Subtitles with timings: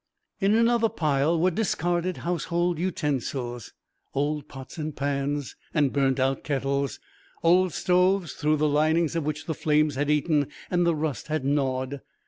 [0.39, 3.71] In another pile were discarded household utensils
[4.15, 6.99] old pots and pans and burnt out kettles,
[7.43, 11.45] old stoves through the linings of which the flames had eaten and the rust had
[11.45, 12.01] gnawed.